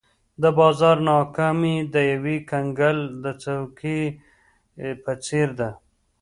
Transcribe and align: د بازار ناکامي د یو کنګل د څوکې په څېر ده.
د 0.41 0.43
بازار 0.59 0.97
ناکامي 1.11 1.75
د 1.93 1.95
یو 2.11 2.25
کنګل 2.51 2.97
د 3.23 3.25
څوکې 3.43 4.01
په 5.03 5.11
څېر 5.25 5.47
ده. 5.59 5.69